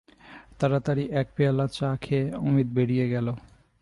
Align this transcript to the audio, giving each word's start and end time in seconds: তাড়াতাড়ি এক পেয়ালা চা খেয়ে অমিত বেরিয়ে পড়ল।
তাড়াতাড়ি 0.59 1.03
এক 1.11 1.27
পেয়ালা 1.35 1.65
চা 1.77 1.89
খেয়ে 2.03 2.25
অমিত 2.39 2.67
বেরিয়ে 2.75 3.05
পড়ল। 3.11 3.27